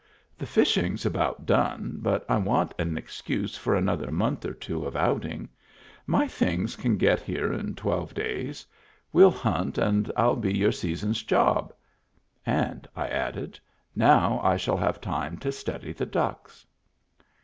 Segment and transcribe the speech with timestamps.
[0.35, 4.95] "The fishing's about done, but I want an excuse for another month or two of
[4.95, 5.47] outing.
[6.07, 8.65] My things can get here in twelve da3rs—
[9.13, 11.71] we'll hunt, and 111 be your season's job.
[12.47, 13.59] And," I added,
[13.95, 16.65] "now I shall have time to study the ducks."